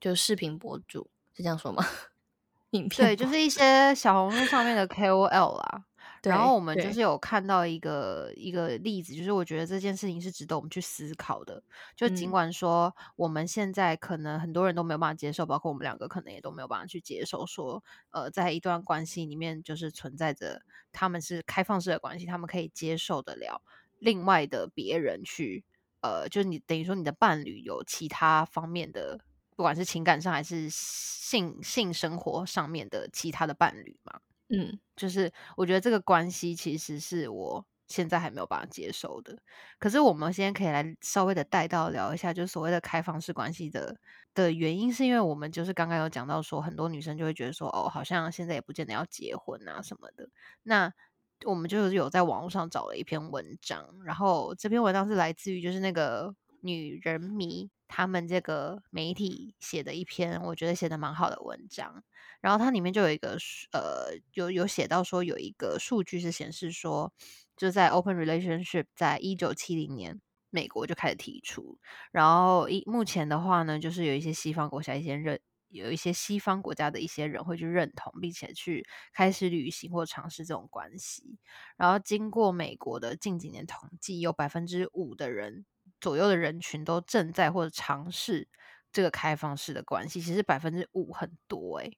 [0.00, 1.84] 就是视频博主是这样说吗？
[2.70, 5.84] 影片对，就是一些小红书上面的 KOL 啦。
[6.28, 11.62] 然后我们就是有看到一个一个例子，就是我觉得这件事情是值得我们去思考的。
[11.94, 20.62] 就尽管说我们现在可能很多人都没有办法接受，包括我们两个可能也都没有办法去接受，说呃，在一段关系里面就是存在着
[20.92, 23.62] 他们是开放式的关系，他们可以接受得了。
[23.98, 25.64] 另外的别人去，
[26.00, 29.18] 呃，就是你等于说你的伴侣有其他方面的，
[29.56, 39.36] 不管是情感上还是性性生活上面的其他的伴侣嘛，嗯，就是我觉得这个关系其实是我现在还没有办法接受的。
[39.78, 43.96] 可是我们现在可以来稍微的带到聊一下，就所谓的开放式关系的
[44.34, 50.28] 的原因，是因为我们就是刚刚有讲到说，很多女生就会觉得说，哦，好像现在也不见得要结婚啊什么的，
[50.62, 50.92] 那。
[51.44, 56.34] 我们就是有在网络上找了一篇文章，然后这篇文章是来自于就是那个
[56.66, 62.02] 女人迷他们这个媒体写的一篇，我觉得写的蛮好的文章。
[62.40, 63.38] 然后它里面就有一个
[63.72, 67.12] 呃，有有写到说有一个数据是显示说，
[67.56, 71.78] 就在 open relationship 在一九七零年美国就开始提出，
[72.12, 75.40] 然后一目前的话呢，就是有一些西方国家一些认。
[75.68, 81.38] 有一些西方国家的一些人会去认同，并且去开始旅行或尝试这种关系。
[81.76, 85.66] 然后经过美国的近几年统计，有百分之五的人
[86.00, 88.48] 左右的人群都正在或者尝试
[88.92, 90.20] 这个开放式的关系。
[90.20, 91.96] 其实百分之五很多诶。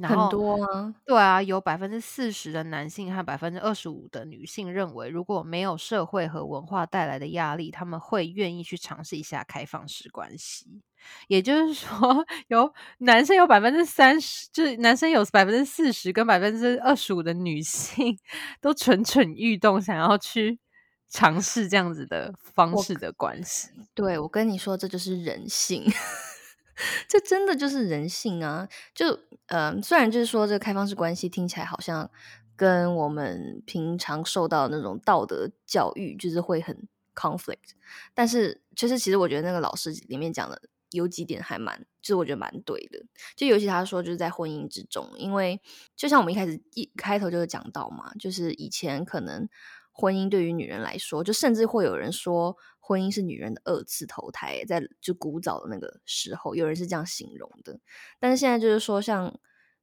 [0.00, 10.80] 很多啊，对啊，有百分之四十的男性和百分之二十五的女性认为，如果没有社会和文化带来的压力，他们会愿意去尝试一下开放式关系。
[11.26, 11.88] 也就是说，
[12.46, 18.16] 有男生有百分之三十，就是男生有百分之四十跟百分之二十五的女性
[18.62, 20.60] 都蠢蠢欲动，想要去
[21.08, 23.70] 尝试这样子的方式的关系。
[23.94, 25.84] 对我跟你说，这就是人性。
[27.08, 28.68] 这真的就是人性啊！
[28.94, 32.08] 就呃，虽然就是说这个开放式关系听起来好像
[32.54, 37.72] 跟我们平常受到那种道德教育就是会很 conflict，
[38.14, 43.04] 但是就是其实我觉得那个老师里面讲的有几点还蛮，就是我觉得蛮对的。
[43.34, 45.60] 就尤其他说就是在婚姻之中，因为
[45.96, 49.48] 就像我们一开始一开头就是讲到嘛，就是以前可能
[49.98, 52.56] 婚姻对于女人来说，就甚至会有人说。
[52.80, 57.78] 婚姻是女人的二次投胎，在就古早的那个时候，有人是这样形容的。
[58.18, 59.38] 但是现在就是说，像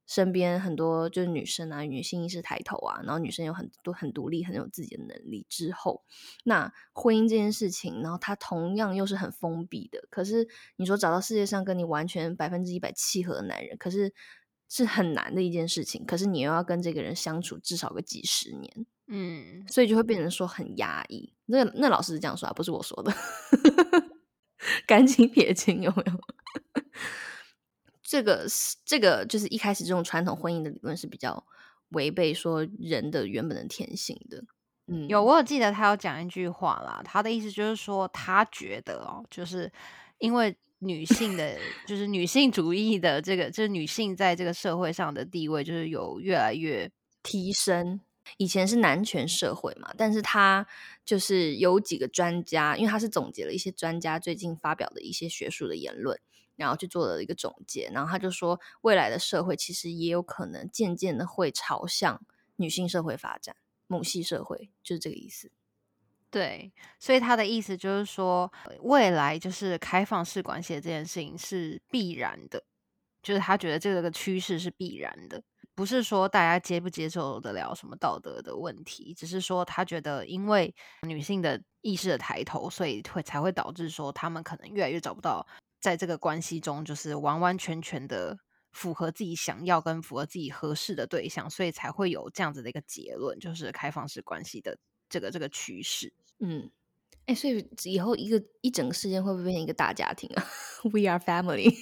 [0.08, 6.02] 身边很多就是女生啊，女性意识抬头啊，然后女生有很多很独立、很有自己的能力之后，
[6.42, 10.08] 那婚姻这件事情，然后它同样又是很封闭的。
[10.10, 14.12] 可是你说找到世界上跟你完全百分之一百契合的男人，可是
[14.68, 16.04] 是很难的一件事情。
[16.04, 18.86] 可是你又要跟这个人相处至少个几十年。
[19.08, 21.32] 嗯，所以就会变成说很压抑。
[21.46, 23.12] 那那老师是这样说啊，不是我说的，
[24.84, 26.82] 赶紧撇清有没有？
[28.02, 31.44] 这个是这个就是一开始这种传统婚姻的理论是比较
[31.90, 34.44] 违背说人的原本的天性的。
[34.88, 39.72] 嗯，有我有记得他有讲一句话啦，他的意思就是说他觉得哦，就是
[40.18, 46.90] 因为女性的，就是女性主义的这个，就是女性在这个社会上的地位就是有越来越
[47.22, 48.00] 提升。
[48.38, 50.66] 以前是男权社会嘛，但是他
[51.04, 56.18] 就是有几个专家，因为他是总结了一些专家最近发表的一些学术的言论，
[56.56, 62.20] 然后去做了一个总结，然后他就说，未来的社会其实也有可能渐渐的会朝向
[62.56, 63.54] 女性社会发展，
[63.86, 65.52] 母系社会就是这个意思。
[66.30, 72.62] 对，所以他的意思就是说，未来就是开放式关系这件事情是必然的，
[73.22, 75.42] 就是他觉得这个趋势是必然的，
[75.74, 80.74] 不是说大家接不接受得了什么道德的问题，只是说他觉得因为
[81.06, 85.46] 女性的意识的抬头，所以会才会导致说他们可能越来越找不到
[85.80, 88.36] 在这个关系中就是完完全全的
[88.72, 94.76] 符合自己想要跟符合自己合适的对象，所以才会有这样子的一个结论，就是开放式关系的
[95.08, 96.12] 这个这个趋势。
[96.38, 96.70] 嗯，
[97.26, 100.44] 哎，所以以后一个一整个事件会不会变成一个大家庭啊？
[100.84, 101.76] We are family，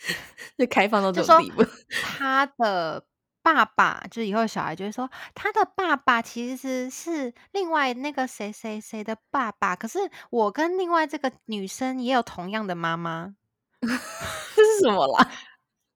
[0.58, 1.64] 就开放到这种地步。
[2.18, 3.06] 他的
[3.42, 9.74] 爸爸，就是以后小孩就会说，他的爸爸其实是另外那个谁谁谁的爸爸。
[9.74, 9.98] 可是
[10.30, 13.34] 我跟另外这个女生也有同样的妈妈，
[13.80, 15.30] 这是什么啦？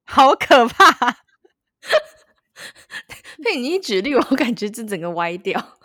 [0.05, 1.19] 好可怕！
[3.43, 5.79] 被你一举例，我感觉这整个歪掉。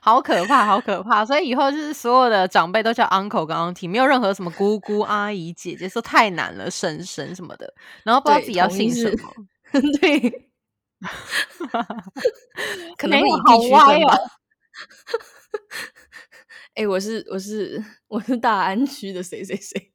[0.00, 1.24] 好可怕，好可怕！
[1.24, 7.72] 所以以后就是所有的长辈都叫 uncle 跟 auntie，没有任何什么姑姑、阿姨、姐姐，说太难了，婶婶什么的，
[8.04, 9.34] 然后不知道自己要姓什么。
[10.00, 10.48] 对，
[12.96, 14.14] 可能会好歪哦。
[16.74, 19.92] 哎，我是我是我是大安区的谁谁谁，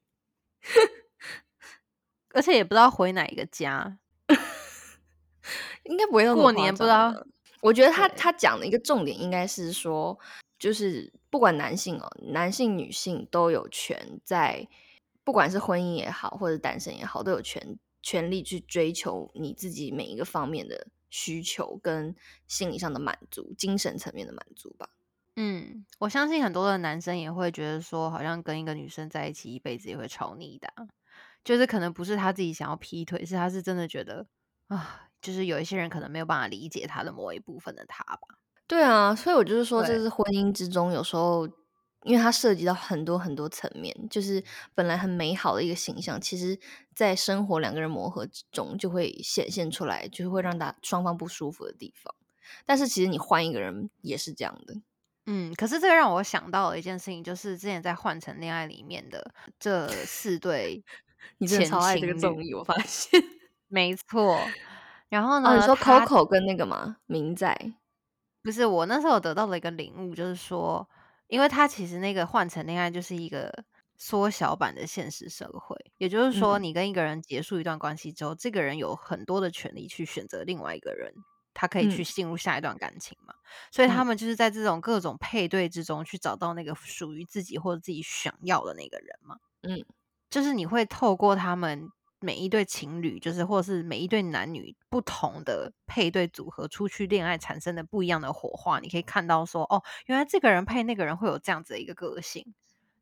[2.34, 3.97] 而且也不知道回哪一个家，
[5.84, 7.13] 应该不会过年不知道。
[7.63, 10.19] 我觉得他他讲的一个重点应该是说，
[10.60, 14.67] 就是不管男性哦，男性女性都有权在，
[15.23, 22.13] 不管是婚姻也好，或者单身也好，都有权权利去追求你自己每一个方面的需求跟
[22.49, 24.89] 心理上的满足，精神层面的满足吧。
[25.38, 30.67] 嗯，我相信很多的男生也会觉得说，好像跟一个女生在一起一辈子也会超腻的，
[31.45, 34.28] 就是可能不是他自己想要劈腿，是他是真的觉得
[34.73, 34.99] 啊。
[35.21, 38.19] 就是有一些人可能没有办法理解他的某一部分的他吧。
[38.67, 41.47] 对啊，所以我就是说，这是婚姻之中有时候，
[42.03, 44.43] 因为它涉及到很多很多层面，就是
[44.75, 46.59] 本来很美好的一个形象，其实
[46.93, 52.13] 在生活两个人磨合之中就会显现出来，就是会让大双方不舒服的地方。
[52.65, 54.75] 但是其实你换一个人也是这样的。
[55.25, 60.83] 嗯，可是这个让我想到了一件事情，就是之前在《换成恋爱》里面的这四对，
[61.39, 63.21] 你真的超爱这个综艺，我发现，
[63.73, 64.39] 没错。
[65.09, 65.55] 然后呢？
[65.55, 66.97] 你说 Coco 跟那个吗？
[67.07, 67.73] 明仔
[68.43, 70.88] 不是我那时候得到了一个领悟，就是说，
[71.25, 73.63] 因为他其实那个换成恋爱就是一个
[73.97, 81.12] 缩小版的现实社会，也就是说，你跟一个人结束一段关系之后，这个人有很多的权利去选择另外一个人，
[81.55, 83.33] 他可以去进入下一段感情嘛。
[83.71, 89.38] 所以他们就是在这种各种配对之中去找到那个属于自己或者自己想要的那个人嘛。
[89.63, 89.83] 嗯，
[90.29, 91.89] 就是你会透过他们。
[92.23, 102.53] 每一对情侣，就是或者是每一对男女不同的配对组合出去恋爱产生的不一样的火花，你可以看到说，哦，原来这个人配那个人会有这样子的一个个性，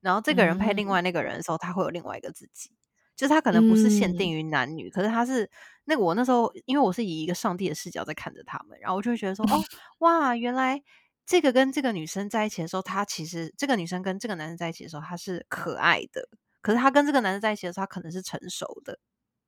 [0.01, 2.71] 然后这个人配另外那个人的时候，他会有另外一个自己，
[3.15, 5.49] 就是他可能不是限定于男女，可是他是
[5.85, 9.61] 那个我那时候，因为我是以一个上帝的视角在看着他们，然后我就会觉得说，哦，
[9.99, 10.81] 哇，原来
[11.25, 16.27] 这个跟这个女生在一起的时候，他其实这个女生跟这个男生在一起的时候，她是可爱的，
[16.61, 18.99] 可是她跟这个男生在一起的时候，她可能是成熟的。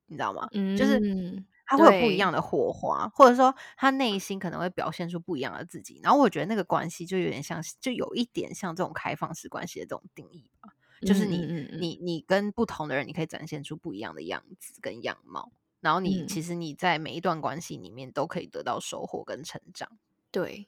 [0.06, 0.48] 你知道吗？
[0.76, 6.00] 就是他会有不一样的火花，或者说他内心可能会表现出不一样的自己。
[6.02, 10.74] 然后我觉得那个关系就有点像，就有一点像这种开放式关系的这种定义吧。
[11.02, 11.38] 就是你
[11.78, 15.52] 你你跟不同的人，你可以展现出不一样的样子跟样貌。
[15.80, 19.88] 然后你其实你在每一段关系里面都可以得到收获跟成长。
[20.30, 20.66] 对，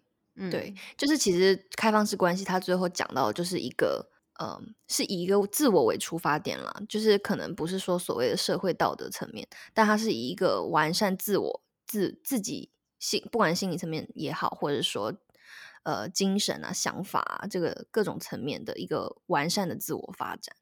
[0.50, 4.10] 对，就是其实开放式关系，它最后讲到就是一个。
[4.38, 15.14] 嗯，是以一个自我为出发点啦，就是可能不是说所谓的社会道德层面，但它是以一个完善自我、自自己心，不管心理层面也好，或者说
[15.84, 20.54] 呃精神啊、想法啊，这个各种层面的一个完善的自我发展。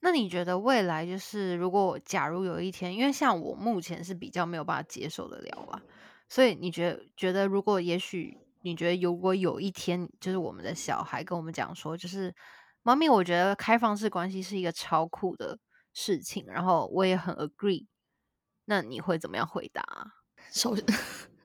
[0.00, 5.80] 那你觉得未来就是，如果假如有一天，因为像我目前是比较没有办法接受得了啊，
[6.28, 12.34] 所以你觉得觉得如果也许你觉得如果有一天，就是我们的小孩跟我们讲说，就是。
[12.86, 15.58] 妈咪，我觉得开放式关系是一个超酷的
[15.92, 17.86] 事情，然后我也很 agree。
[18.66, 19.82] 那你会怎么样回答？
[20.52, 20.76] 首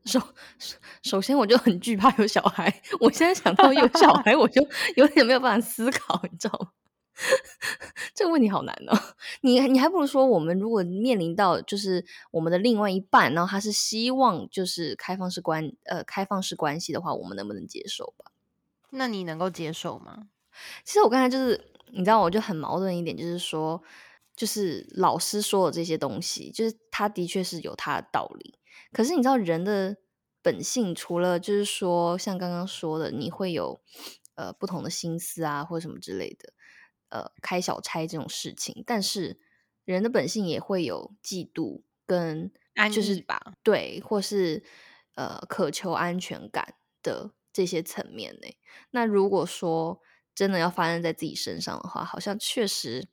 [0.05, 0.21] 首
[1.01, 2.71] 首先，我就很惧怕有小孩。
[2.99, 4.61] 我现在想到有小孩，我就
[4.95, 6.69] 有点没有办法思考，你知道吗？
[8.13, 8.95] 这个问题好难哦。
[9.41, 18.31] 你你还不如说，我们如果面临到就是我们的另外一半，然后他是希望就是开放式关呃开放式关系的话，我们能不能接受吧？
[18.91, 20.27] 那你能够接受吗？
[20.83, 23.81] 其实我刚才就是，你知道，我就很矛盾一点，就是说，
[24.35, 28.55] 就是老师说的这些东西，就是他的确是有他的道理。
[28.91, 29.97] 可是你知道，人的
[30.41, 33.81] 本性除了就是说，像刚刚说的，你会有
[34.35, 36.53] 呃不同的心思啊，或者什么之类的，
[37.09, 38.83] 呃，开小差这种事情。
[38.85, 39.39] 但是
[39.85, 42.51] 人的本性也会有嫉妒跟
[42.93, 44.63] 就是吧，对，或是
[45.15, 48.47] 呃渴求安全感的这些层面呢。
[48.91, 50.01] 那如果说
[50.41, 53.07] 真的要发生在自己身上的话，好像确实，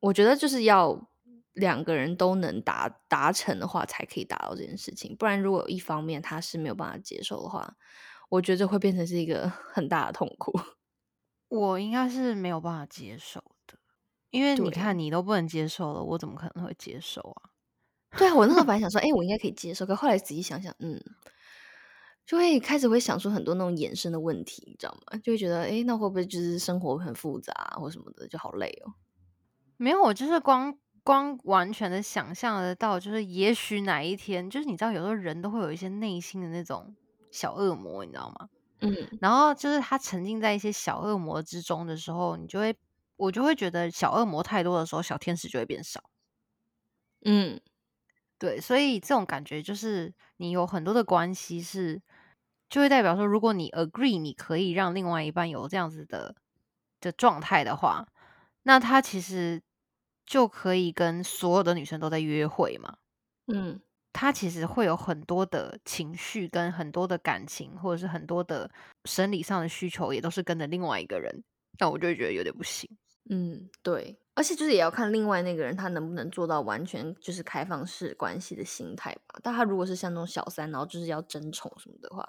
[0.00, 1.08] 我觉得就是要
[1.52, 5.14] 两个人都能达达成的话，才可以达到这件事情。
[5.16, 7.76] 不然，如果有一方面他是没有办法接受的话，
[8.30, 10.58] 我觉得会变成是一个 很大的痛苦。
[11.46, 13.78] 我应该是没有办法接受的，
[14.30, 17.50] 因为你看你都不能接受了，我怎么可能会接受啊？
[18.18, 21.00] 对啊，我那时候本来想说， 哎、我应该可以接受，可后来仔细想想，嗯，
[22.26, 25.16] 就会开始会想出很多那种衍生的问题，你知道吗？
[25.22, 28.92] 就会觉得，哎、那会不会就是生活很复杂、啊、或什么的，就好累哦。
[29.76, 36.96] 没有，我就是光光完全的想象得到，就是也许哪一天，就是你知道，有时候人都会有一些内心的那种
[37.30, 38.48] 小恶魔，你知道吗？
[38.80, 42.76] 嗯然后就是他沉浸在一些小恶魔之中的时候，你就会，
[43.16, 46.02] 我就会觉得小恶魔太多的时候，小天使就会变少。
[47.24, 47.60] 嗯
[48.38, 52.02] 对，所以这种感觉就是你有很多的关系是，
[52.68, 56.34] 就会代表说，如果你 agree 你可以让另外一半有这样子的
[57.00, 58.06] 的状态的话，
[58.64, 59.62] 那他其实
[60.24, 62.96] 就可以跟所有的女生都在约会嘛。
[63.46, 63.80] 嗯
[64.12, 68.70] 他其实会有很多的情绪，跟很多的感情，或者是很多的
[69.04, 71.44] 生理上的需求，也都是跟着另外一个人。
[71.78, 72.88] 那我就会觉得有点不行。
[73.28, 79.38] 嗯，对，而且就是也要看另外那个人他能不能做到完全就是开放式关系的心态吧。
[79.42, 82.26] 但他如果是像那种小三，然后就是要争宠什么的话，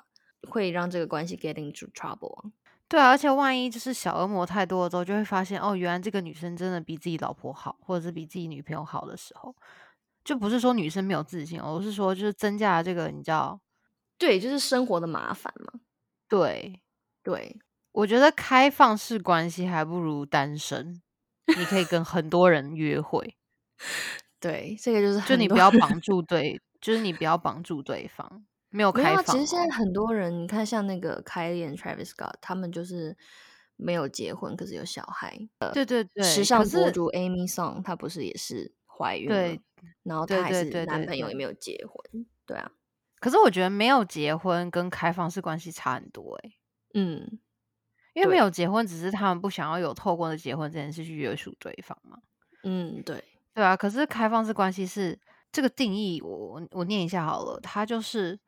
[0.50, 2.52] 会让这个关系 get into trouble 啊。
[2.90, 9.54] 对啊，而且万一就是小恶魔太多了之后，就会发现哦，原来这个女生真的比自己老婆好，或者是比自己女朋友好的时候，
[10.24, 13.60] 就不是说女生没有自信，而是说就是增加了这个你知道，
[14.18, 15.82] 对，就是生活的麻烦嘛。
[16.30, 16.82] 对
[17.24, 17.58] 对，
[17.92, 21.02] 我觉得开放式关系还不如单身，
[21.58, 23.36] 你可以跟很多人约会，
[24.40, 28.46] 对，这个就是就你不要绑住对，就是你不要绑住对方，
[28.78, 28.92] 没有。
[28.92, 29.24] 开放、哦。
[29.26, 33.18] 其实现在很多人，你看像那个 Kylie and Travis Scott，他们就是
[33.76, 35.36] 没有结婚，可是有小孩。
[35.74, 39.62] 对对对，时尚博主 Amy Song，她不是也是怀孕了对，
[40.04, 42.26] 然后她还是男朋友也没有结婚。
[42.46, 42.72] 对啊，
[43.20, 46.54] 可是我觉得没有结婚跟开放式关系差很多诶、
[46.94, 47.40] 嗯，
[48.14, 52.20] 因为没有结婚，只是他们不想要有透过的结婚这件事去约束对方嘛。
[52.64, 53.24] 嗯，对，
[53.54, 55.20] 对啊，可是开放式关系是
[55.52, 58.40] 这个定义我，我我念一下好了，它就是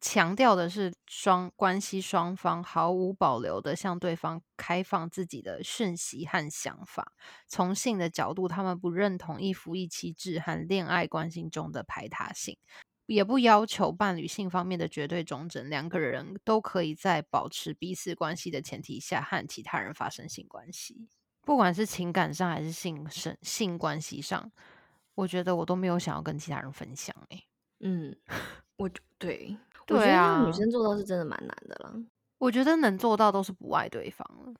[0.00, 7.12] 强调的是双关系双方毫无保留的向对方开放自己的讯息和想法。
[7.46, 12.56] 从性的角度，他们不认同一夫一妻制和恋爱关系中的排他性。
[13.06, 21.08] 也不要求伴侣性方面的绝对忠贞，两个人都可以在保持彼此关系的前提下和其他人发生性关系，
[21.42, 24.52] 不管是情感上还是性生性关系上，
[25.16, 27.44] 我觉得我都没有想要跟其他人分享、欸。
[27.80, 28.16] 嗯，
[28.78, 31.94] 我觉对，我对觉得女生做到是真的蛮难的啦。
[32.38, 34.54] 我觉得能做到都是不爱对方了，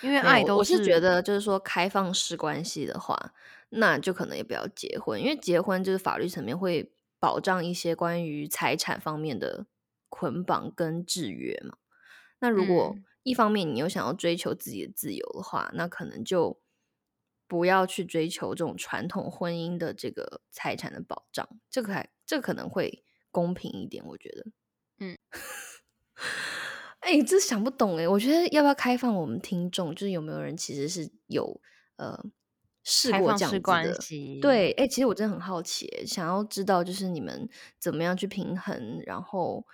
[0.00, 3.32] 因为爱都我是觉得就是说开放式关系的话，
[3.68, 9.66] 那就可能也不要结婚，因为结婚就是法律层面会保障一些关于财产方面的
[10.08, 11.76] 捆绑跟制约嘛。
[12.40, 16.60] 那如果嗯一方面你又想要追求自己的自由的话，那可能就
[17.46, 24.46] 不要去追求这种传统婚姻的这个财产的保障，这个还这个可能会公平一点，我觉得。
[25.02, 25.18] 嗯，
[27.00, 31.60] 哎、这想不懂哎、我觉得要不要开放我们听众，就是有没有人其实是有
[31.96, 32.16] 呃
[32.84, 34.00] 试过这样子的？
[34.00, 37.48] 系，对，哎、其实我真的很好奇欸，想要知道就是你们
[37.78, 39.66] 怎么样去平衡，然后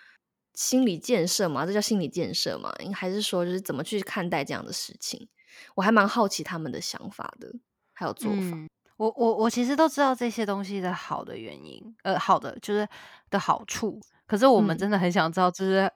[0.55, 2.75] 心理建设嘛，这叫心理建设嘛？
[2.95, 5.29] 还是说就是怎么去看待这样的事情？
[5.75, 7.53] 我还蛮好奇他们的想法的，
[7.93, 8.37] 还有做法。
[8.41, 12.89] 嗯，我我我其实都知道这些东西的好的原因，呃，好的就是
[13.29, 15.91] 的好处，可是我们嗯真的很想知道，就是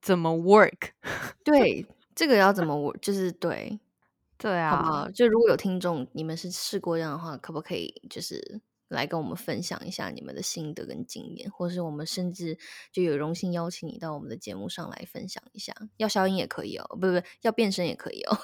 [0.00, 0.90] 怎么 work。
[1.42, 1.84] 对，
[2.14, 3.80] 这个要怎么我就是对，
[4.36, 5.10] 对啊，好好？
[5.10, 12.58] 就如果有听众你们是试过这样的话，可不可以就是来跟我们分享一下你们的心得跟经验，或是我们甚至
[12.92, 15.74] 就有荣幸邀请你到我们的节目上来分享一下。
[15.96, 18.38] 要消音也可以哦，不不不，要变声也可以哦。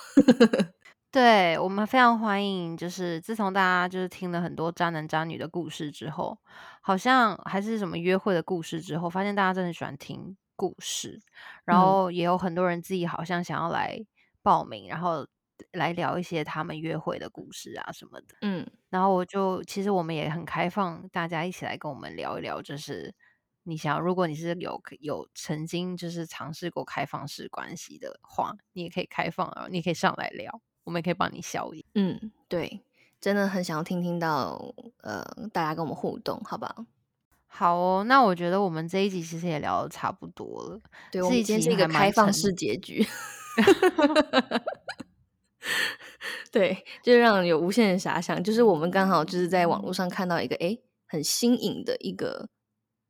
[1.14, 6.36] 对我们非常欢迎，就是自从大家就是听了很多渣男渣女的故事之后，
[6.82, 11.20] 好像还是什么约会的故事之后，发现大家真的喜欢听故事，
[11.64, 11.80] 然嗯。
[11.80, 13.96] 后也有很多人自己好像想要来
[14.42, 15.24] 报名，然后
[15.70, 18.34] 来聊一些他们约会的故事啊什么的。
[18.42, 18.66] 嗯。
[18.90, 23.14] 然后我就其实我们也很开放，大家一起来跟我们聊一聊，就是
[23.62, 31.84] 你想，如果你是有有曾经就是尝试过开放式关系的话，你也可以开放啊，你可以上来聊，我们也可以帮你消音。
[31.94, 32.80] 嗯，对，
[33.20, 35.22] 真的很想要听听到呃
[35.52, 36.86] 大家跟我们互动，好不好？
[37.46, 40.80] 好哦，那我觉得我们这一集其实也聊的差不多了。
[41.12, 43.06] 对，我们今天是一个开放式结局。
[46.50, 48.42] 对，就让有无限的遐想。
[48.42, 50.76] 就是我们刚好就是在网络上看到一个哎
[51.06, 52.48] 很新颖的一个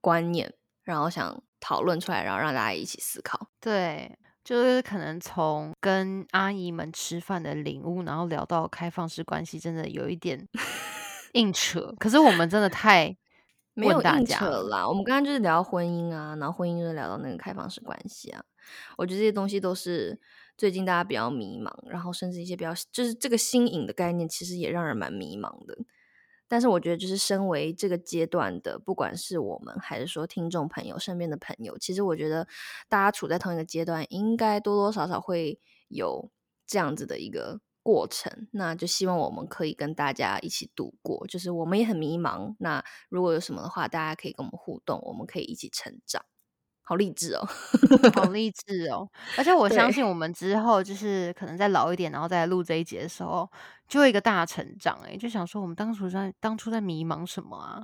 [0.01, 0.53] 观念，
[0.83, 3.49] 然后想讨论出来，然后让大家一起思考。
[3.61, 10.47] 对，就是可能从跟阿姨们吃饭的领悟，然后聊到开放式关系，真的有一点
[11.33, 11.95] 硬扯。
[11.99, 13.17] 可是我们真的太
[13.73, 14.87] 没有硬扯啦。
[14.87, 18.45] 我们刚刚就是聊婚姻啊，然后婚姻就是聊到那个开放式关系啊。
[18.99, 20.21] 我觉得这些东西都是。
[20.57, 25.77] 最近大家比较迷茫，然后甚至一些比较就是这个新颖的概念，其实也让人蛮迷茫的。
[26.47, 32.47] 但是我觉得，就是身为这个阶段的，不管是我们还是说听众朋友身边的朋友，其实我觉得
[32.89, 36.31] 大家处在同一个阶段，应该多多少少会有
[36.67, 38.49] 这样子的一个过程。
[38.53, 41.27] 那就希望我们可以跟大家一起度过。
[41.27, 46.25] 就是我们也很迷茫，那如果有什么的话，大家可以跟我们互动，我们可以一起成长。
[46.87, 47.49] 好励志哦，
[48.15, 49.09] 好励志哦！
[49.39, 53.51] 而且我相信我们之后就是可能再老一点，然后再录这一节的时候，
[53.89, 57.83] 就会一个大成长哎，就想说我们当初在当初在迷茫什么啊？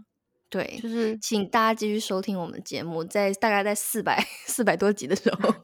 [0.51, 5.55] 对，就是请大家继续收听我们的节目，在大概在四百四百多集的时候，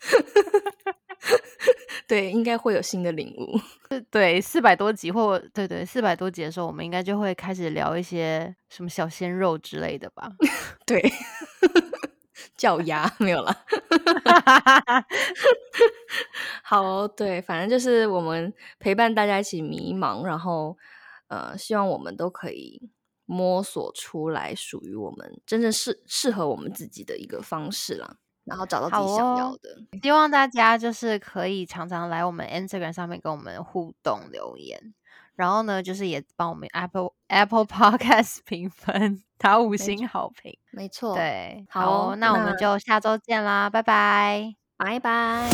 [2.06, 3.58] 对，应该会有新的领悟。
[4.10, 10.30] 对，四百多集或对对四百多集的时候，我们应该就会开始聊一些什么小鲜肉之类的吧？
[10.84, 11.00] 对。
[12.62, 13.52] 叫鸭 没有了，
[16.62, 20.78] 好，对，反正就是我们陪伴大家一起迷茫，然后
[21.26, 22.88] 呃，希望我们都可以
[23.26, 29.76] 摸索出来属于我们真正适适合我们自己的一个方式啦，然后找到自己想要的。
[30.00, 34.94] 希望大家就是可以常常来我们 Instagram 上面跟我们互动留言。
[35.36, 45.48] 然后呢，就是也帮我们 Apple Apple Podcast 评分，打五星好评，没错，对，好，那我们就下周见啦，拜拜，拜拜。